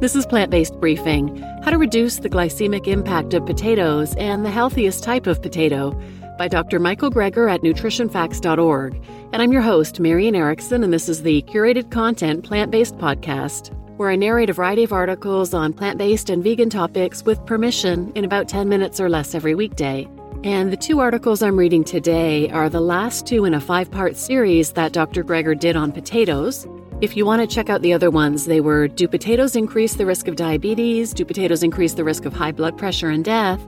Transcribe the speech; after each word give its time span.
This 0.00 0.14
is 0.14 0.26
Plant 0.26 0.52
Based 0.52 0.78
Briefing 0.78 1.38
How 1.64 1.72
to 1.72 1.76
Reduce 1.76 2.18
the 2.18 2.30
Glycemic 2.30 2.86
Impact 2.86 3.34
of 3.34 3.44
Potatoes 3.44 4.14
and 4.14 4.44
the 4.44 4.50
Healthiest 4.50 5.02
Type 5.02 5.26
of 5.26 5.42
Potato 5.42 5.90
by 6.38 6.46
Dr. 6.46 6.78
Michael 6.78 7.10
Greger 7.10 7.52
at 7.52 7.62
nutritionfacts.org. 7.62 9.04
And 9.32 9.42
I'm 9.42 9.50
your 9.50 9.60
host, 9.60 9.98
Marian 9.98 10.36
Erickson, 10.36 10.84
and 10.84 10.92
this 10.92 11.08
is 11.08 11.24
the 11.24 11.42
curated 11.42 11.90
content 11.90 12.44
plant 12.44 12.70
based 12.70 12.96
podcast 12.98 13.74
where 13.96 14.08
I 14.08 14.14
narrate 14.14 14.50
a 14.50 14.52
variety 14.52 14.84
of 14.84 14.92
articles 14.92 15.52
on 15.52 15.72
plant 15.72 15.98
based 15.98 16.30
and 16.30 16.44
vegan 16.44 16.70
topics 16.70 17.24
with 17.24 17.44
permission 17.44 18.12
in 18.14 18.24
about 18.24 18.48
10 18.48 18.68
minutes 18.68 19.00
or 19.00 19.08
less 19.08 19.34
every 19.34 19.56
weekday. 19.56 20.08
And 20.44 20.72
the 20.72 20.76
two 20.76 21.00
articles 21.00 21.42
I'm 21.42 21.58
reading 21.58 21.82
today 21.82 22.48
are 22.50 22.68
the 22.68 22.80
last 22.80 23.26
two 23.26 23.44
in 23.44 23.52
a 23.52 23.60
five 23.60 23.90
part 23.90 24.16
series 24.16 24.74
that 24.74 24.92
Dr. 24.92 25.24
Greger 25.24 25.58
did 25.58 25.74
on 25.74 25.90
potatoes. 25.90 26.68
If 27.00 27.16
you 27.16 27.24
want 27.24 27.48
to 27.48 27.54
check 27.54 27.70
out 27.70 27.82
the 27.82 27.92
other 27.92 28.10
ones, 28.10 28.46
they 28.46 28.60
were 28.60 28.88
Do 28.88 29.06
potatoes 29.06 29.54
increase 29.54 29.94
the 29.94 30.04
risk 30.04 30.26
of 30.26 30.34
diabetes? 30.34 31.12
Do 31.12 31.24
potatoes 31.24 31.62
increase 31.62 31.94
the 31.94 32.02
risk 32.02 32.24
of 32.24 32.32
high 32.32 32.50
blood 32.50 32.76
pressure 32.76 33.08
and 33.08 33.24
death? 33.24 33.64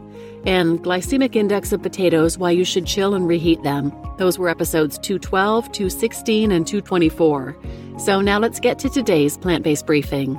And 0.46 0.82
Glycemic 0.82 1.36
Index 1.36 1.70
of 1.70 1.80
Potatoes 1.80 2.38
Why 2.38 2.50
You 2.50 2.64
Should 2.64 2.86
Chill 2.86 3.14
and 3.14 3.28
Reheat 3.28 3.62
Them. 3.62 3.92
Those 4.18 4.36
were 4.36 4.48
episodes 4.48 4.98
212, 4.98 5.70
216, 5.70 6.50
and 6.50 6.66
224. 6.66 7.56
So 7.98 8.20
now 8.20 8.40
let's 8.40 8.58
get 8.58 8.80
to 8.80 8.88
today's 8.88 9.38
plant 9.38 9.62
based 9.62 9.86
briefing. 9.86 10.34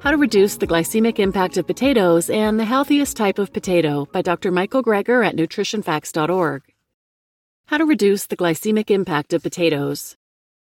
How 0.00 0.10
to 0.10 0.16
Reduce 0.16 0.56
the 0.56 0.66
Glycemic 0.66 1.20
Impact 1.20 1.56
of 1.56 1.68
Potatoes 1.68 2.28
and 2.30 2.58
the 2.58 2.64
Healthiest 2.64 3.16
Type 3.16 3.38
of 3.38 3.52
Potato 3.52 4.06
by 4.06 4.22
Dr. 4.22 4.50
Michael 4.50 4.82
Greger 4.82 5.24
at 5.24 5.36
nutritionfacts.org. 5.36 6.62
How 7.66 7.78
to 7.78 7.84
Reduce 7.84 8.26
the 8.26 8.36
Glycemic 8.36 8.90
Impact 8.90 9.32
of 9.32 9.44
Potatoes. 9.44 10.16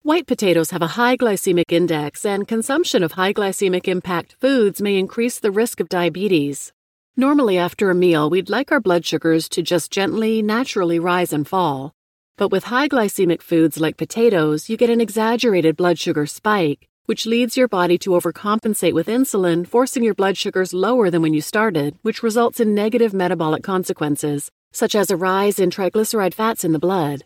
White 0.02 0.27
potatoes 0.27 0.70
have 0.70 0.80
a 0.80 0.96
high 0.96 1.14
glycemic 1.14 1.70
index, 1.70 2.24
and 2.24 2.48
consumption 2.48 3.02
of 3.02 3.12
high 3.12 3.34
glycemic 3.34 3.86
impact 3.86 4.34
foods 4.40 4.80
may 4.80 4.96
increase 4.96 5.38
the 5.38 5.51
risk 5.51 5.79
of 5.79 5.90
diabetes. 5.90 6.73
Normally, 7.18 7.59
after 7.59 7.90
a 7.90 7.95
meal, 7.95 8.30
we'd 8.30 8.48
like 8.48 8.73
our 8.73 8.80
blood 8.80 9.04
sugars 9.04 9.46
to 9.51 9.60
just 9.60 9.92
gently, 9.92 10.40
naturally 10.40 10.98
rise 10.98 11.34
and 11.34 11.46
fall. 11.46 11.92
But 12.38 12.51
with 12.51 12.65
high 12.65 12.88
glycemic 12.88 13.42
foods 13.42 13.79
like 13.79 13.98
potatoes, 13.98 14.70
you 14.70 14.79
get 14.79 14.88
an 14.88 15.02
exaggerated 15.02 15.76
blood 15.76 15.98
sugar 15.98 16.24
spike, 16.24 16.88
which 17.04 17.26
leads 17.26 17.59
your 17.59 17.68
body 17.68 17.98
to 17.98 18.10
overcompensate 18.10 18.95
with 18.95 19.07
insulin, 19.07 19.66
forcing 19.66 20.02
your 20.02 20.14
blood 20.14 20.38
sugars 20.38 20.73
lower 20.73 21.10
than 21.10 21.20
when 21.20 21.35
you 21.35 21.42
started, 21.42 21.98
which 22.01 22.23
results 22.23 22.59
in 22.59 22.74
negative 22.74 23.12
metabolic 23.12 23.62
consequences, 23.62 24.51
such 24.73 24.95
as 24.95 25.10
a 25.10 25.16
rise 25.18 25.59
in 25.59 25.68
triglyceride 25.68 26.32
fats 26.32 26.64
in 26.64 26.73
the 26.73 26.79
blood. 26.79 27.23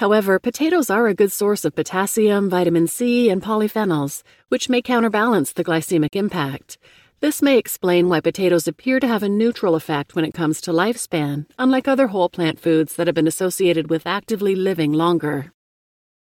However, 0.00 0.38
potatoes 0.38 0.88
are 0.88 1.08
a 1.08 1.14
good 1.14 1.30
source 1.30 1.62
of 1.66 1.74
potassium, 1.74 2.48
vitamin 2.48 2.86
C, 2.86 3.28
and 3.28 3.42
polyphenols, 3.42 4.22
which 4.48 4.70
may 4.70 4.80
counterbalance 4.80 5.52
the 5.52 5.62
glycemic 5.62 6.16
impact. 6.16 6.78
This 7.20 7.42
may 7.42 7.58
explain 7.58 8.08
why 8.08 8.20
potatoes 8.20 8.66
appear 8.66 8.98
to 8.98 9.06
have 9.06 9.22
a 9.22 9.28
neutral 9.28 9.74
effect 9.74 10.14
when 10.14 10.24
it 10.24 10.32
comes 10.32 10.62
to 10.62 10.70
lifespan, 10.70 11.44
unlike 11.58 11.86
other 11.86 12.06
whole 12.06 12.30
plant 12.30 12.58
foods 12.58 12.96
that 12.96 13.08
have 13.08 13.14
been 13.14 13.26
associated 13.26 13.90
with 13.90 14.06
actively 14.06 14.54
living 14.54 14.94
longer. 14.94 15.52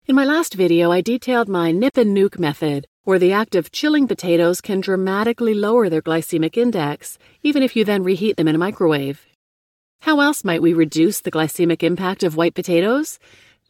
In 0.09 0.17
my 0.17 0.25
last 0.25 0.55
video, 0.55 0.91
I 0.91 1.01
detailed 1.01 1.49
my 1.49 1.71
nip 1.71 1.97
and 1.97 2.17
nuke 2.17 2.41
method, 2.41 2.85
where 3.05 3.21
the 3.21 3.33
act 3.33 3.55
of 3.55 3.71
chilling 3.71 4.09
potatoes 4.09 4.61
can 4.61 4.81
dramatically 4.81 5.55
lower 5.55 5.89
their 5.89 6.03
glycemic 6.03 6.57
index, 6.57 7.17
even 7.45 7.63
if 7.63 7.77
you 7.77 7.85
then 7.85 8.03
reheat 8.03 8.39
them 8.39 8.49
in 8.49 8.57
a 8.57 8.59
microwave. 8.67 9.25
How 10.01 10.19
else 10.19 10.43
might 10.43 10.63
we 10.63 10.73
reduce 10.73 11.21
the 11.21 11.31
glycemic 11.31 11.85
impact 11.85 12.25
of 12.25 12.37
white 12.37 12.57
potatoes? 12.57 13.21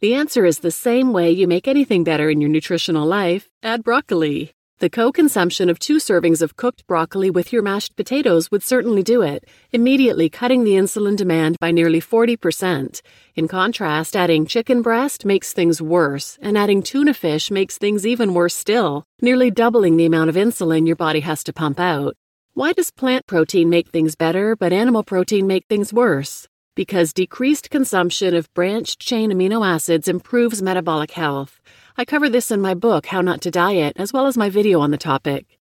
The 0.01 0.13
answer 0.13 0.45
is 0.45 0.59
the 0.59 0.71
same 0.71 1.11
way 1.11 1.29
you 1.29 1.45
make 1.45 1.67
anything 1.67 2.05
better 2.05 2.29
in 2.29 2.39
your 2.39 2.49
nutritional 2.49 3.05
life 3.05 3.49
add 3.61 3.83
broccoli. 3.83 4.53
The 4.77 4.89
co 4.89 5.11
consumption 5.11 5.69
of 5.69 5.77
two 5.77 5.97
servings 5.97 6.41
of 6.41 6.55
cooked 6.55 6.87
broccoli 6.87 7.29
with 7.29 7.51
your 7.51 7.61
mashed 7.61 7.97
potatoes 7.97 8.49
would 8.49 8.63
certainly 8.63 9.03
do 9.03 9.21
it, 9.21 9.43
immediately 9.73 10.29
cutting 10.29 10.63
the 10.63 10.75
insulin 10.75 11.17
demand 11.17 11.57
by 11.59 11.71
nearly 11.71 11.99
40%. 11.99 13.01
In 13.35 13.49
contrast, 13.49 14.15
adding 14.15 14.45
chicken 14.45 14.81
breast 14.81 15.25
makes 15.25 15.51
things 15.51 15.81
worse, 15.81 16.39
and 16.41 16.57
adding 16.57 16.81
tuna 16.81 17.13
fish 17.13 17.51
makes 17.51 17.77
things 17.77 18.07
even 18.07 18.33
worse 18.33 18.55
still, 18.55 19.03
nearly 19.21 19.51
doubling 19.51 19.97
the 19.97 20.05
amount 20.05 20.29
of 20.29 20.37
insulin 20.37 20.87
your 20.87 20.95
body 20.95 21.19
has 21.19 21.43
to 21.43 21.51
pump 21.51 21.77
out. 21.77 22.15
Why 22.53 22.71
does 22.71 22.89
plant 22.89 23.27
protein 23.27 23.69
make 23.69 23.89
things 23.89 24.15
better, 24.15 24.55
but 24.55 24.71
animal 24.71 25.03
protein 25.03 25.45
make 25.45 25.65
things 25.65 25.91
worse? 25.91 26.47
Because 26.79 27.11
decreased 27.11 27.69
consumption 27.69 28.33
of 28.33 28.47
branched 28.53 29.01
chain 29.01 29.33
amino 29.33 29.67
acids 29.67 30.07
improves 30.07 30.61
metabolic 30.61 31.11
health. 31.11 31.59
I 31.97 32.05
cover 32.05 32.29
this 32.29 32.51
in 32.51 32.61
my 32.61 32.73
book, 32.73 33.07
How 33.07 33.19
Not 33.19 33.41
to 33.41 33.51
Diet, 33.51 33.97
as 33.97 34.13
well 34.13 34.27
as 34.27 34.37
my 34.37 34.49
video 34.49 34.79
on 34.79 34.91
the 34.91 34.97
topic. 34.97 35.59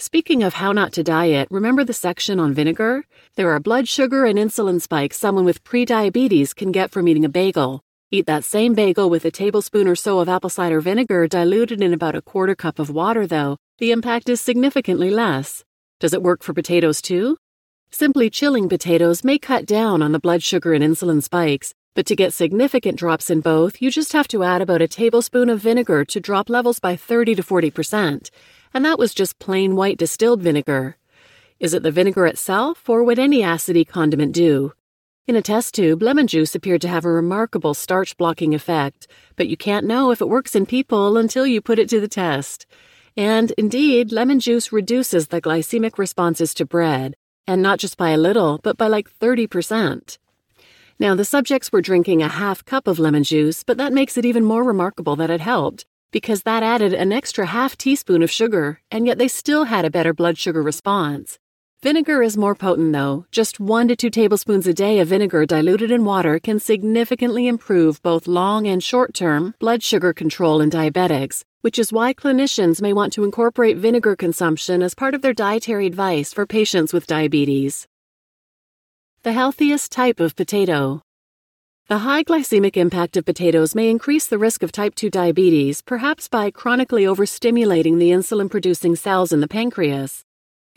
Speaking 0.00 0.42
of 0.42 0.54
how 0.54 0.72
not 0.72 0.92
to 0.94 1.04
diet, 1.04 1.46
remember 1.52 1.84
the 1.84 1.92
section 1.92 2.40
on 2.40 2.54
vinegar? 2.54 3.04
There 3.36 3.52
are 3.52 3.60
blood 3.60 3.86
sugar 3.86 4.24
and 4.24 4.36
insulin 4.36 4.82
spikes 4.82 5.16
someone 5.16 5.44
with 5.44 5.62
prediabetes 5.62 6.56
can 6.56 6.72
get 6.72 6.90
from 6.90 7.06
eating 7.06 7.24
a 7.24 7.28
bagel. 7.28 7.80
Eat 8.10 8.26
that 8.26 8.42
same 8.42 8.74
bagel 8.74 9.08
with 9.08 9.24
a 9.24 9.30
tablespoon 9.30 9.86
or 9.86 9.94
so 9.94 10.18
of 10.18 10.28
apple 10.28 10.50
cider 10.50 10.80
vinegar 10.80 11.28
diluted 11.28 11.80
in 11.80 11.94
about 11.94 12.16
a 12.16 12.22
quarter 12.22 12.56
cup 12.56 12.80
of 12.80 12.90
water, 12.90 13.28
though. 13.28 13.58
The 13.78 13.92
impact 13.92 14.28
is 14.28 14.40
significantly 14.40 15.10
less. 15.10 15.62
Does 16.00 16.12
it 16.12 16.20
work 16.20 16.42
for 16.42 16.52
potatoes 16.52 17.00
too? 17.00 17.36
Simply 17.90 18.28
chilling 18.28 18.68
potatoes 18.68 19.24
may 19.24 19.38
cut 19.38 19.64
down 19.64 20.02
on 20.02 20.12
the 20.12 20.18
blood 20.18 20.42
sugar 20.42 20.74
and 20.74 20.84
insulin 20.84 21.22
spikes, 21.22 21.72
but 21.94 22.04
to 22.06 22.14
get 22.14 22.34
significant 22.34 22.98
drops 22.98 23.30
in 23.30 23.40
both, 23.40 23.80
you 23.80 23.90
just 23.90 24.12
have 24.12 24.28
to 24.28 24.44
add 24.44 24.60
about 24.60 24.82
a 24.82 24.86
tablespoon 24.86 25.48
of 25.48 25.60
vinegar 25.60 26.04
to 26.04 26.20
drop 26.20 26.50
levels 26.50 26.78
by 26.78 26.96
30 26.96 27.36
to 27.36 27.42
40%. 27.42 28.30
And 28.74 28.84
that 28.84 28.98
was 28.98 29.14
just 29.14 29.38
plain 29.38 29.74
white 29.74 29.96
distilled 29.96 30.42
vinegar. 30.42 30.98
Is 31.58 31.72
it 31.72 31.82
the 31.82 31.90
vinegar 31.90 32.26
itself, 32.26 32.88
or 32.88 33.02
would 33.02 33.18
any 33.18 33.40
acidy 33.40 33.88
condiment 33.88 34.32
do? 34.32 34.74
In 35.26 35.34
a 35.34 35.42
test 35.42 35.74
tube, 35.74 36.02
lemon 36.02 36.26
juice 36.26 36.54
appeared 36.54 36.82
to 36.82 36.88
have 36.88 37.04
a 37.06 37.10
remarkable 37.10 37.74
starch 37.74 38.16
blocking 38.16 38.54
effect, 38.54 39.08
but 39.34 39.48
you 39.48 39.56
can't 39.56 39.86
know 39.86 40.10
if 40.10 40.20
it 40.20 40.28
works 40.28 40.54
in 40.54 40.66
people 40.66 41.16
until 41.16 41.46
you 41.46 41.60
put 41.60 41.78
it 41.78 41.88
to 41.88 42.00
the 42.00 42.06
test. 42.06 42.66
And 43.16 43.50
indeed, 43.58 44.12
lemon 44.12 44.40
juice 44.40 44.72
reduces 44.72 45.28
the 45.28 45.40
glycemic 45.40 45.98
responses 45.98 46.54
to 46.54 46.64
bread, 46.66 47.16
and 47.48 47.62
not 47.62 47.80
just 47.80 47.96
by 47.96 48.10
a 48.10 48.18
little, 48.18 48.60
but 48.62 48.76
by 48.76 48.86
like 48.86 49.10
30%. 49.10 50.18
Now, 51.00 51.14
the 51.14 51.24
subjects 51.24 51.72
were 51.72 51.80
drinking 51.80 52.22
a 52.22 52.28
half 52.28 52.64
cup 52.64 52.86
of 52.86 52.98
lemon 52.98 53.24
juice, 53.24 53.64
but 53.64 53.78
that 53.78 53.92
makes 53.92 54.18
it 54.18 54.26
even 54.26 54.44
more 54.44 54.62
remarkable 54.62 55.16
that 55.16 55.30
it 55.30 55.40
helped, 55.40 55.86
because 56.12 56.42
that 56.42 56.62
added 56.62 56.92
an 56.92 57.10
extra 57.10 57.46
half 57.46 57.76
teaspoon 57.76 58.22
of 58.22 58.30
sugar, 58.30 58.80
and 58.90 59.06
yet 59.06 59.16
they 59.16 59.28
still 59.28 59.64
had 59.64 59.84
a 59.84 59.90
better 59.90 60.12
blood 60.12 60.36
sugar 60.36 60.62
response. 60.62 61.38
Vinegar 61.80 62.24
is 62.24 62.36
more 62.36 62.56
potent 62.56 62.92
though. 62.92 63.24
Just 63.30 63.60
1 63.60 63.86
to 63.86 63.94
2 63.94 64.10
tablespoons 64.10 64.66
a 64.66 64.74
day 64.74 64.98
of 64.98 65.06
vinegar 65.06 65.46
diluted 65.46 65.92
in 65.92 66.04
water 66.04 66.40
can 66.40 66.58
significantly 66.58 67.46
improve 67.46 68.02
both 68.02 68.26
long 68.26 68.66
and 68.66 68.82
short 68.82 69.14
term 69.14 69.54
blood 69.60 69.80
sugar 69.80 70.12
control 70.12 70.60
in 70.60 70.70
diabetics, 70.70 71.44
which 71.60 71.78
is 71.78 71.92
why 71.92 72.12
clinicians 72.12 72.82
may 72.82 72.92
want 72.92 73.12
to 73.12 73.22
incorporate 73.22 73.76
vinegar 73.76 74.16
consumption 74.16 74.82
as 74.82 74.96
part 74.96 75.14
of 75.14 75.22
their 75.22 75.32
dietary 75.32 75.86
advice 75.86 76.32
for 76.32 76.46
patients 76.46 76.92
with 76.92 77.06
diabetes. 77.06 77.86
The 79.22 79.32
healthiest 79.32 79.92
type 79.92 80.18
of 80.18 80.34
potato. 80.34 81.02
The 81.86 81.98
high 81.98 82.24
glycemic 82.24 82.76
impact 82.76 83.16
of 83.16 83.24
potatoes 83.24 83.76
may 83.76 83.88
increase 83.88 84.26
the 84.26 84.36
risk 84.36 84.64
of 84.64 84.72
type 84.72 84.96
2 84.96 85.10
diabetes, 85.10 85.82
perhaps 85.82 86.26
by 86.26 86.50
chronically 86.50 87.04
overstimulating 87.04 88.00
the 88.00 88.10
insulin 88.10 88.50
producing 88.50 88.96
cells 88.96 89.32
in 89.32 89.38
the 89.38 89.46
pancreas. 89.46 90.24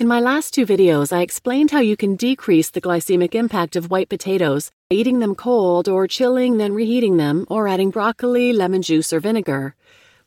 In 0.01 0.07
my 0.07 0.19
last 0.19 0.55
two 0.55 0.65
videos, 0.65 1.13
I 1.13 1.21
explained 1.21 1.69
how 1.69 1.79
you 1.79 1.95
can 1.95 2.15
decrease 2.15 2.71
the 2.71 2.81
glycemic 2.81 3.35
impact 3.35 3.75
of 3.75 3.91
white 3.91 4.09
potatoes 4.09 4.71
eating 4.89 5.19
them 5.19 5.35
cold 5.35 5.87
or 5.87 6.07
chilling, 6.07 6.57
then 6.57 6.73
reheating 6.73 7.17
them, 7.17 7.45
or 7.49 7.67
adding 7.67 7.91
broccoli, 7.91 8.51
lemon 8.51 8.81
juice, 8.81 9.13
or 9.13 9.19
vinegar. 9.19 9.75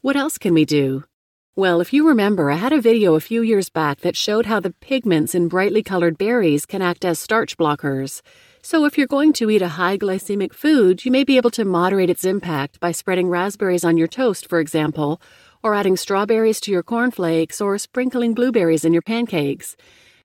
What 0.01 0.15
else 0.15 0.39
can 0.39 0.55
we 0.55 0.65
do? 0.65 1.03
Well, 1.57 1.81
if 1.81 1.93
you 1.93 2.07
remember, 2.07 2.53
I 2.53 2.55
had 2.55 2.73
a 2.73 2.81
video 2.81 3.15
a 3.15 3.21
few 3.21 3.43
years 3.43 3.69
back 3.69 4.03
that 4.03 4.17
showed 4.17 4.47
how 4.47 4.61
the 4.61 4.75
pigments 4.81 5.35
in 5.35 5.49
brightly 5.49 5.83
colored 5.83 6.19
berries 6.19 6.67
can 6.67 6.81
act 6.81 7.05
as 7.05 7.19
starch 7.19 7.57
blockers. 7.57 8.23
So, 8.63 8.85
if 8.85 8.97
you're 8.97 9.09
going 9.09 9.33
to 9.35 9.51
eat 9.51 9.61
a 9.61 9.77
high 9.81 9.99
glycemic 9.99 10.55
food, 10.55 11.05
you 11.05 11.11
may 11.11 11.25
be 11.25 11.37
able 11.37 11.51
to 11.51 11.65
moderate 11.65 12.11
its 12.11 12.25
impact 12.25 12.79
by 12.79 12.93
spreading 12.93 13.29
raspberries 13.29 13.85
on 13.85 13.97
your 13.97 14.09
toast, 14.09 14.49
for 14.49 14.61
example, 14.61 15.21
or 15.65 15.75
adding 15.75 15.97
strawberries 15.97 16.61
to 16.61 16.71
your 16.71 16.85
cornflakes, 16.85 17.61
or 17.61 17.77
sprinkling 17.79 18.35
blueberries 18.35 18.85
in 18.85 18.93
your 18.93 19.03
pancakes. 19.03 19.77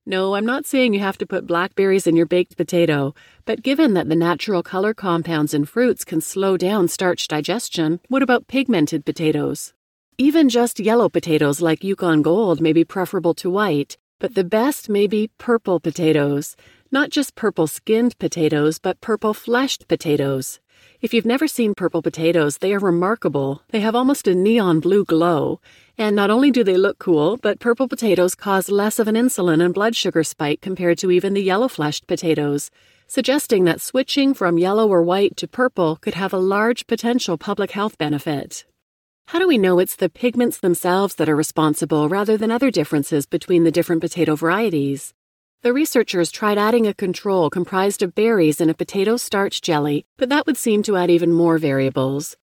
No, 0.06 0.36
I'm 0.36 0.45
not 0.45 0.65
saying 0.65 0.94
you 0.94 1.00
have 1.00 1.18
to 1.19 1.25
put 1.25 1.47
blackberries 1.47 2.07
in 2.07 2.15
your 2.15 2.25
baked 2.25 2.57
potato, 2.57 3.13
but 3.45 3.63
given 3.63 3.94
that 3.94 4.09
the 4.09 4.15
natural 4.15 4.62
color 4.62 4.94
compounds 4.94 5.53
in 5.53 5.65
fruits 5.65 6.03
can 6.03 6.19
slow 6.19 6.57
down 6.57 6.88
starch 6.88 7.27
digestion, 7.27 8.00
what 8.07 8.21
about 8.21 8.47
pigmented 8.47 9.06
potatoes? 9.06 9.74
Even 10.18 10.50
just 10.50 10.80
yellow 10.80 11.07
potatoes 11.07 11.62
like 11.62 11.83
Yukon 11.83 12.21
Gold 12.21 12.59
may 12.59 12.74
be 12.74 12.83
preferable 12.83 13.33
to 13.36 13.50
white, 13.50 13.97
but 14.19 14.36
the 14.36 14.44
best 14.44 14.89
may 14.89 15.07
be 15.07 15.31
purple 15.38 15.80
potatoes. 15.80 16.57
Not 16.91 17.09
just 17.09 17.36
purple 17.36 17.68
skinned 17.68 18.18
potatoes, 18.19 18.80
but 18.80 19.00
purple 19.00 19.33
fleshed 19.33 19.88
potatoes. 19.88 20.59
If 21.01 21.13
you've 21.13 21.25
never 21.25 21.48
seen 21.48 21.75
purple 21.75 22.01
potatoes, 22.01 22.57
they 22.57 22.74
are 22.74 22.80
remarkable. 22.80 23.62
They 23.69 23.80
have 23.80 23.96
almost 23.96 24.28
a 24.28 24.36
neon 24.36 24.81
blue 24.81 25.06
glow. 25.06 25.62
And 25.98 26.13
not 26.13 26.30
only 26.30 26.51
do 26.51 26.62
they 26.62 26.75
look 26.75 27.00
cool, 27.00 27.38
but 27.38 27.62
purple 27.62 27.88
potatoes 27.88 28.36
cause 28.36 28.69
less 28.69 29.00
of 29.00 29.07
an 29.07 29.16
insulin 29.16 29.63
and 29.63 29.74
blood 29.74 29.96
sugar 29.96 30.25
spike 30.25 30.60
compared 30.60 30.98
to 30.98 31.10
even 31.10 31.34
the 31.34 31.42
yellow 31.42 31.69
fleshed 31.69 32.06
potatoes, 32.06 32.69
suggesting 33.07 33.63
that 33.63 33.80
switching 33.80 34.34
from 34.34 34.57
yellow 34.57 34.90
or 34.90 35.01
white 35.01 35.38
to 35.38 35.48
purple 35.48 35.96
could 35.96 36.16
have 36.16 36.34
a 36.34 36.38
large 36.38 36.86
potential 36.86 37.38
public 37.38 37.72
health 37.72 37.98
benefit. 37.98 38.66
How 39.28 39.40
do 39.40 39.48
we 39.48 39.57
know 39.57 39.80
it's 39.80 39.96
the 39.96 40.10
pigments 40.10 40.57
themselves 40.57 41.16
that 41.16 41.30
are 41.30 41.36
responsible 41.36 42.10
rather 42.10 42.36
than 42.36 42.51
other 42.51 42.72
differences 42.72 43.25
between 43.25 43.63
the 43.63 43.72
different 43.72 44.01
potato 44.01 44.36
varieties? 44.36 45.13
The 45.62 45.74
researchers 45.74 46.32
tried 46.32 46.58
adding 46.58 46.88
a 46.88 46.94
control 46.94 47.50
comprised 47.50 48.02
of 48.02 48.16
berries 48.16 48.62
in 48.62 48.70
a 48.70 48.74
potato 48.74 49.18
starch 49.18 49.62
jelly, 49.62 50.06
but 50.18 50.30
that 50.30 50.46
would 50.46 50.56
seem 50.56 50.84
to 50.84 50.96
add 50.96 51.12
even 51.12 51.34
more 51.34 51.58
variables. 51.58 52.38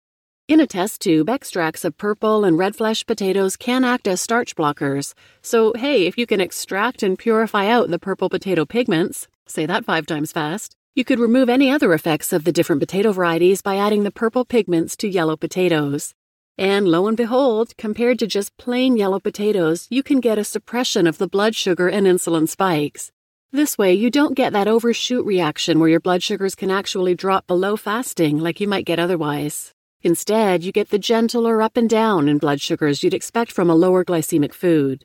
In 0.48 0.60
a 0.60 0.66
test 0.66 1.00
tube, 1.00 1.30
extracts 1.30 1.82
of 1.86 1.96
purple 1.96 2.44
and 2.44 2.58
red 2.58 2.76
flesh 2.76 3.06
potatoes 3.06 3.56
can 3.56 3.84
act 3.84 4.06
as 4.06 4.20
starch 4.20 4.54
blockers. 4.54 5.14
So, 5.40 5.72
hey, 5.78 6.06
if 6.06 6.18
you 6.18 6.26
can 6.26 6.42
extract 6.42 7.02
and 7.02 7.18
purify 7.18 7.68
out 7.68 7.88
the 7.88 7.98
purple 7.98 8.28
potato 8.28 8.66
pigments, 8.66 9.28
say 9.46 9.64
that 9.64 9.86
five 9.86 10.04
times 10.04 10.30
fast, 10.30 10.76
you 10.94 11.02
could 11.02 11.18
remove 11.18 11.48
any 11.48 11.70
other 11.70 11.94
effects 11.94 12.34
of 12.34 12.44
the 12.44 12.52
different 12.52 12.82
potato 12.82 13.12
varieties 13.12 13.62
by 13.62 13.76
adding 13.76 14.02
the 14.02 14.10
purple 14.10 14.44
pigments 14.44 14.94
to 14.98 15.08
yellow 15.08 15.38
potatoes. 15.38 16.14
And 16.58 16.88
lo 16.88 17.06
and 17.06 17.16
behold, 17.16 17.76
compared 17.76 18.18
to 18.20 18.26
just 18.26 18.56
plain 18.56 18.96
yellow 18.96 19.20
potatoes, 19.20 19.86
you 19.90 20.02
can 20.02 20.20
get 20.20 20.38
a 20.38 20.44
suppression 20.44 21.06
of 21.06 21.18
the 21.18 21.28
blood 21.28 21.54
sugar 21.54 21.88
and 21.88 22.06
insulin 22.06 22.48
spikes. 22.48 23.12
This 23.52 23.76
way, 23.76 23.92
you 23.92 24.10
don't 24.10 24.34
get 24.34 24.54
that 24.54 24.66
overshoot 24.66 25.26
reaction 25.26 25.78
where 25.78 25.88
your 25.88 26.00
blood 26.00 26.22
sugars 26.22 26.54
can 26.54 26.70
actually 26.70 27.14
drop 27.14 27.46
below 27.46 27.76
fasting 27.76 28.38
like 28.38 28.58
you 28.58 28.66
might 28.66 28.86
get 28.86 28.98
otherwise. 28.98 29.74
Instead, 30.02 30.64
you 30.64 30.72
get 30.72 30.88
the 30.88 30.98
gentler 30.98 31.60
up 31.60 31.76
and 31.76 31.90
down 31.90 32.28
in 32.28 32.38
blood 32.38 32.60
sugars 32.60 33.02
you'd 33.02 33.14
expect 33.14 33.52
from 33.52 33.68
a 33.68 33.74
lower 33.74 34.04
glycemic 34.04 34.54
food. 34.54 35.04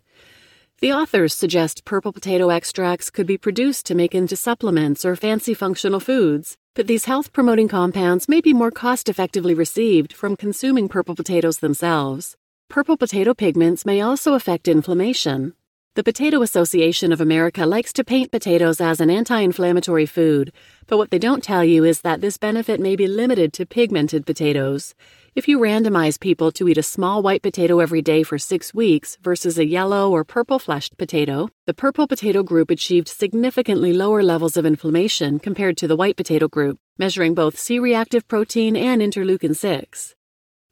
The 0.79 0.93
authors 0.93 1.33
suggest 1.33 1.85
purple 1.85 2.13
potato 2.13 2.49
extracts 2.49 3.09
could 3.09 3.27
be 3.27 3.37
produced 3.37 3.85
to 3.87 3.95
make 3.95 4.15
into 4.15 4.35
supplements 4.35 5.03
or 5.03 5.15
fancy 5.15 5.53
functional 5.53 5.99
foods, 5.99 6.57
but 6.73 6.87
these 6.87 7.05
health 7.05 7.33
promoting 7.33 7.67
compounds 7.67 8.29
may 8.29 8.39
be 8.39 8.53
more 8.53 8.71
cost 8.71 9.09
effectively 9.09 9.53
received 9.53 10.13
from 10.13 10.37
consuming 10.37 10.87
purple 10.87 11.15
potatoes 11.15 11.59
themselves. 11.59 12.37
Purple 12.69 12.95
potato 12.95 13.33
pigments 13.33 13.85
may 13.85 13.99
also 13.99 14.33
affect 14.33 14.67
inflammation. 14.67 15.53
The 15.95 16.05
Potato 16.05 16.41
Association 16.41 17.11
of 17.11 17.19
America 17.19 17.65
likes 17.65 17.91
to 17.93 18.05
paint 18.05 18.31
potatoes 18.31 18.79
as 18.79 19.01
an 19.01 19.09
anti 19.09 19.41
inflammatory 19.41 20.05
food, 20.05 20.53
but 20.87 20.95
what 20.95 21.11
they 21.11 21.19
don't 21.19 21.43
tell 21.43 21.65
you 21.65 21.83
is 21.83 21.99
that 21.99 22.21
this 22.21 22.37
benefit 22.37 22.79
may 22.79 22.95
be 22.95 23.07
limited 23.07 23.51
to 23.53 23.65
pigmented 23.65 24.25
potatoes. 24.25 24.95
If 25.33 25.47
you 25.47 25.59
randomize 25.59 26.19
people 26.19 26.51
to 26.51 26.67
eat 26.67 26.77
a 26.77 26.83
small 26.83 27.21
white 27.21 27.41
potato 27.41 27.79
every 27.79 28.01
day 28.01 28.21
for 28.21 28.37
six 28.37 28.73
weeks 28.73 29.17
versus 29.21 29.57
a 29.57 29.65
yellow 29.65 30.11
or 30.11 30.25
purple 30.25 30.59
fleshed 30.59 30.97
potato, 30.97 31.47
the 31.65 31.73
purple 31.73 32.05
potato 32.05 32.43
group 32.43 32.69
achieved 32.69 33.07
significantly 33.07 33.93
lower 33.93 34.23
levels 34.23 34.57
of 34.57 34.65
inflammation 34.65 35.39
compared 35.39 35.77
to 35.77 35.87
the 35.87 35.95
white 35.95 36.17
potato 36.17 36.49
group, 36.49 36.79
measuring 36.97 37.33
both 37.33 37.57
C 37.57 37.79
reactive 37.79 38.27
protein 38.27 38.75
and 38.75 39.01
interleukin 39.01 39.55
6. 39.55 40.15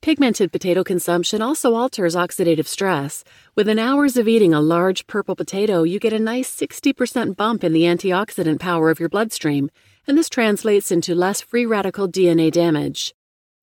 Pigmented 0.02 0.52
potato 0.52 0.84
consumption 0.84 1.42
also 1.42 1.76
alters 1.76 2.16
oxidative 2.16 2.68
stress. 2.68 3.24
Within 3.56 3.80
hours 3.80 4.18
of 4.18 4.28
eating 4.28 4.54
a 4.54 4.60
large 4.60 5.08
purple 5.08 5.38
potato, 5.38 5.84
you 5.84 6.00
get 6.00 6.12
a 6.12 6.20
nice 6.20 6.54
60% 6.54 7.38
bump 7.38 7.64
in 7.64 7.72
the 7.72 7.84
antioxidant 7.84 8.60
power 8.60 8.90
of 8.90 9.00
your 9.00 9.08
bloodstream, 9.08 9.72
and 10.06 10.18
this 10.18 10.28
translates 10.28 10.92
into 10.92 11.16
less 11.16 11.40
free 11.40 11.66
radical 11.66 12.10
DNA 12.10 12.52
damage. 12.52 13.16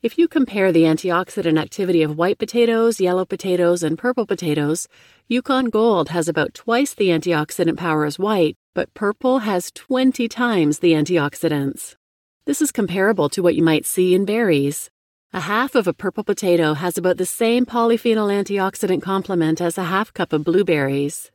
If 0.02 0.18
you 0.18 0.28
compare 0.28 0.70
the 0.70 0.82
antioxidant 0.82 1.58
activity 1.58 2.02
of 2.02 2.16
white 2.16 2.38
potatoes, 2.38 3.00
yellow 3.00 3.24
potatoes, 3.24 3.82
and 3.82 3.98
purple 3.98 4.24
potatoes, 4.24 4.86
Yukon 5.26 5.70
Gold 5.70 6.10
has 6.10 6.28
about 6.28 6.54
twice 6.54 6.94
the 6.94 7.08
antioxidant 7.08 7.78
power 7.78 8.04
as 8.04 8.16
white, 8.18 8.56
but 8.72 8.92
purple 8.94 9.40
has 9.40 9.72
20 9.72 10.28
times 10.28 10.78
the 10.78 10.92
antioxidants. 10.92 11.96
This 12.44 12.62
is 12.62 12.70
comparable 12.70 13.28
to 13.30 13.42
what 13.42 13.56
you 13.56 13.64
might 13.64 13.86
see 13.86 14.14
in 14.14 14.26
berries. 14.26 14.90
A 15.32 15.40
half 15.40 15.74
of 15.74 15.88
a 15.88 15.92
purple 15.92 16.24
potato 16.24 16.74
has 16.74 16.98
about 16.98 17.16
the 17.16 17.26
same 17.26 17.64
polyphenol 17.64 18.30
antioxidant 18.30 19.00
complement 19.00 19.62
as 19.62 19.78
a 19.78 19.84
half 19.84 20.12
cup 20.12 20.34
of 20.34 20.44
blueberries. 20.44 21.32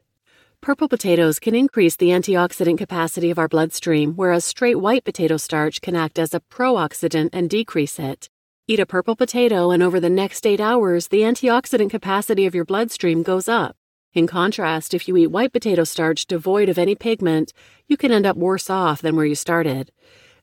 Purple 0.61 0.87
potatoes 0.87 1.39
can 1.39 1.55
increase 1.55 1.95
the 1.95 2.09
antioxidant 2.09 2.77
capacity 2.77 3.31
of 3.31 3.39
our 3.39 3.47
bloodstream, 3.47 4.13
whereas 4.13 4.45
straight 4.45 4.79
white 4.79 5.03
potato 5.03 5.35
starch 5.35 5.81
can 5.81 5.95
act 5.95 6.19
as 6.19 6.33
a 6.35 6.39
pro-oxidant 6.39 7.31
and 7.33 7.49
decrease 7.49 7.97
it. 7.97 8.29
Eat 8.71 8.79
a 8.79 8.85
purple 8.85 9.17
potato, 9.17 9.71
and 9.71 9.83
over 9.83 9.99
the 9.99 10.09
next 10.09 10.47
eight 10.47 10.61
hours, 10.61 11.09
the 11.09 11.23
antioxidant 11.23 11.89
capacity 11.89 12.45
of 12.45 12.55
your 12.55 12.63
bloodstream 12.63 13.21
goes 13.21 13.49
up. 13.49 13.75
In 14.13 14.27
contrast, 14.27 14.93
if 14.93 15.09
you 15.09 15.17
eat 15.17 15.27
white 15.27 15.51
potato 15.51 15.83
starch 15.83 16.25
devoid 16.25 16.69
of 16.69 16.77
any 16.77 16.95
pigment, 16.95 17.51
you 17.87 17.97
can 17.97 18.13
end 18.13 18.25
up 18.25 18.37
worse 18.37 18.69
off 18.69 19.01
than 19.01 19.17
where 19.17 19.25
you 19.25 19.35
started. 19.35 19.91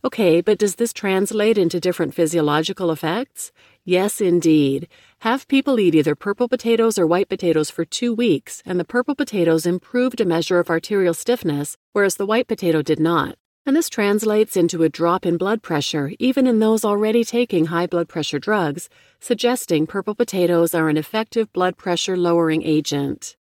Okay, 0.04 0.42
but 0.42 0.58
does 0.58 0.74
this 0.74 0.92
translate 0.92 1.56
into 1.56 1.80
different 1.80 2.12
physiological 2.12 2.90
effects? 2.90 3.50
Yes, 3.82 4.20
indeed. 4.20 4.88
Have 5.20 5.48
people 5.48 5.80
eat 5.80 5.94
either 5.94 6.14
purple 6.14 6.48
potatoes 6.48 6.98
or 6.98 7.06
white 7.06 7.30
potatoes 7.30 7.70
for 7.70 7.86
two 7.86 8.12
weeks, 8.12 8.62
and 8.66 8.78
the 8.78 8.84
purple 8.84 9.14
potatoes 9.14 9.64
improved 9.64 10.20
a 10.20 10.26
measure 10.26 10.58
of 10.58 10.68
arterial 10.68 11.14
stiffness, 11.14 11.78
whereas 11.94 12.16
the 12.16 12.26
white 12.26 12.46
potato 12.46 12.82
did 12.82 13.00
not 13.00 13.38
and 13.68 13.76
this 13.76 13.90
translates 13.90 14.56
into 14.56 14.82
a 14.82 14.88
drop 14.88 15.26
in 15.26 15.36
blood 15.36 15.62
pressure 15.62 16.10
even 16.18 16.46
in 16.46 16.58
those 16.58 16.86
already 16.86 17.22
taking 17.22 17.66
high 17.66 17.86
blood 17.86 18.08
pressure 18.08 18.38
drugs, 18.38 18.88
suggesting 19.20 19.86
purple 19.86 20.14
potatoes 20.14 20.74
are 20.74 20.88
an 20.88 20.96
effective 20.96 21.52
blood 21.52 21.76
pressure 21.76 22.16
lowering 22.16 22.62
agent. 22.62 23.36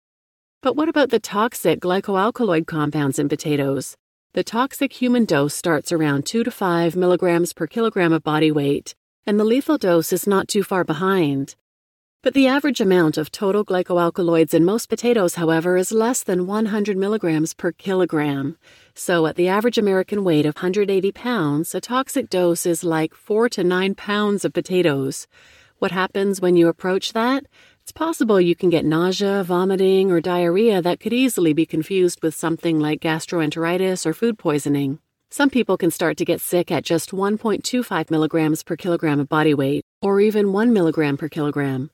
But 0.62 0.76
what 0.76 0.88
about 0.88 1.10
the 1.10 1.20
toxic 1.20 1.78
glycoalkaloid 1.78 2.66
compounds 2.66 3.18
in 3.18 3.28
potatoes? 3.28 3.98
The 4.32 4.42
toxic 4.42 4.94
human 4.94 5.26
dose 5.26 5.52
starts 5.52 5.92
around 5.92 6.24
2 6.24 6.42
to 6.44 6.50
5 6.50 6.96
milligrams 6.96 7.52
per 7.52 7.66
kilogram 7.66 8.14
of 8.14 8.22
body 8.22 8.50
weight, 8.50 8.94
and 9.26 9.38
the 9.38 9.44
lethal 9.44 9.76
dose 9.76 10.10
is 10.10 10.26
not 10.26 10.48
too 10.48 10.62
far 10.62 10.84
behind. 10.84 11.54
But 12.24 12.32
the 12.32 12.46
average 12.46 12.80
amount 12.80 13.18
of 13.18 13.30
total 13.30 13.66
glycoalkaloids 13.66 14.54
in 14.54 14.64
most 14.64 14.88
potatoes, 14.88 15.34
however, 15.34 15.76
is 15.76 15.92
less 15.92 16.22
than 16.22 16.46
100 16.46 16.96
milligrams 16.96 17.52
per 17.52 17.70
kilogram. 17.70 18.56
So, 18.94 19.26
at 19.26 19.36
the 19.36 19.48
average 19.48 19.76
American 19.76 20.24
weight 20.24 20.46
of 20.46 20.54
180 20.56 21.12
pounds, 21.12 21.74
a 21.74 21.82
toxic 21.82 22.30
dose 22.30 22.64
is 22.64 22.82
like 22.82 23.14
4 23.14 23.50
to 23.50 23.62
9 23.62 23.94
pounds 23.94 24.46
of 24.46 24.54
potatoes. 24.54 25.26
What 25.80 25.90
happens 25.90 26.40
when 26.40 26.56
you 26.56 26.68
approach 26.68 27.12
that? 27.12 27.44
It's 27.82 27.92
possible 27.92 28.40
you 28.40 28.56
can 28.56 28.70
get 28.70 28.86
nausea, 28.86 29.44
vomiting, 29.44 30.10
or 30.10 30.22
diarrhea 30.22 30.80
that 30.80 31.00
could 31.00 31.12
easily 31.12 31.52
be 31.52 31.66
confused 31.66 32.22
with 32.22 32.34
something 32.34 32.80
like 32.80 33.02
gastroenteritis 33.02 34.06
or 34.06 34.14
food 34.14 34.38
poisoning. 34.38 34.98
Some 35.28 35.50
people 35.50 35.76
can 35.76 35.90
start 35.90 36.16
to 36.16 36.24
get 36.24 36.40
sick 36.40 36.70
at 36.70 36.84
just 36.84 37.10
1.25 37.10 38.10
milligrams 38.10 38.62
per 38.62 38.76
kilogram 38.76 39.20
of 39.20 39.28
body 39.28 39.52
weight, 39.52 39.84
or 40.00 40.20
even 40.20 40.54
1 40.54 40.72
milligram 40.72 41.18
per 41.18 41.28
kilogram. 41.28 41.90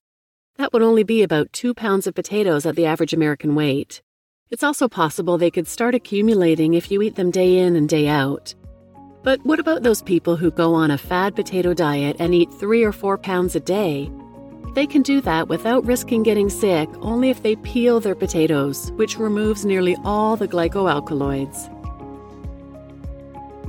That 0.60 0.74
would 0.74 0.82
only 0.82 1.04
be 1.04 1.22
about 1.22 1.54
two 1.54 1.72
pounds 1.72 2.06
of 2.06 2.14
potatoes 2.14 2.66
at 2.66 2.76
the 2.76 2.84
average 2.84 3.14
American 3.14 3.54
weight. 3.54 4.02
It's 4.50 4.62
also 4.62 4.88
possible 4.88 5.38
they 5.38 5.50
could 5.50 5.66
start 5.66 5.94
accumulating 5.94 6.74
if 6.74 6.90
you 6.90 7.00
eat 7.00 7.14
them 7.14 7.30
day 7.30 7.60
in 7.60 7.76
and 7.76 7.88
day 7.88 8.08
out. 8.08 8.54
But 9.22 9.40
what 9.46 9.58
about 9.58 9.84
those 9.84 10.02
people 10.02 10.36
who 10.36 10.50
go 10.50 10.74
on 10.74 10.90
a 10.90 10.98
fad 10.98 11.34
potato 11.34 11.72
diet 11.72 12.16
and 12.18 12.34
eat 12.34 12.52
three 12.52 12.84
or 12.84 12.92
four 12.92 13.16
pounds 13.16 13.56
a 13.56 13.60
day? 13.60 14.10
They 14.74 14.86
can 14.86 15.00
do 15.00 15.22
that 15.22 15.48
without 15.48 15.86
risking 15.86 16.22
getting 16.22 16.50
sick 16.50 16.90
only 17.00 17.30
if 17.30 17.42
they 17.42 17.56
peel 17.56 17.98
their 17.98 18.14
potatoes, 18.14 18.92
which 18.96 19.18
removes 19.18 19.64
nearly 19.64 19.96
all 20.04 20.36
the 20.36 20.46
glycoalkaloids. 20.46 21.74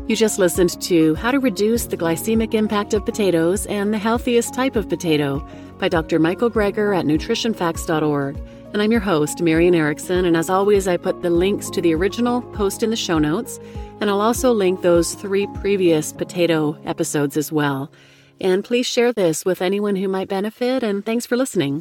You 0.10 0.18
just 0.18 0.40
listened 0.40 0.82
to 0.82 1.16
How 1.16 1.32
to 1.32 1.40
Reduce 1.40 1.86
the 1.86 1.96
Glycemic 1.96 2.54
Impact 2.54 2.94
of 2.94 3.06
Potatoes 3.06 3.66
and 3.68 3.94
the 3.94 3.98
Healthiest 3.98 4.54
Type 4.54 4.76
of 4.76 4.90
Potato 4.90 5.48
by 5.82 5.90
Dr. 5.90 6.20
Michael 6.20 6.52
Greger 6.52 6.96
at 6.96 7.06
nutritionfacts.org. 7.06 8.38
And 8.72 8.82
I'm 8.82 8.92
your 8.92 9.02
host, 9.02 9.42
Marian 9.42 9.76
Erickson. 9.76 10.24
And 10.26 10.38
as 10.38 10.50
always, 10.50 10.88
I 10.88 10.96
put 10.96 11.24
the 11.24 11.32
links 11.32 11.70
to 11.72 11.82
the 11.82 11.94
original 11.94 12.44
post 12.54 12.84
in 12.84 12.92
the 12.92 12.96
show 12.96 13.18
notes. 13.18 13.60
And 14.00 14.10
I'll 14.10 14.22
also 14.22 14.54
link 14.54 14.82
those 14.82 15.16
three 15.16 15.48
previous 15.60 16.14
potato 16.14 16.78
episodes 16.86 17.36
as 17.36 17.52
well. 17.52 17.92
And 18.40 18.64
please 18.64 18.86
share 18.86 19.12
this 19.12 19.44
with 19.44 19.62
anyone 19.62 19.96
who 19.96 20.08
might 20.08 20.30
benefit. 20.30 20.84
And 20.84 21.04
thanks 21.04 21.26
for 21.26 21.36
listening. 21.36 21.80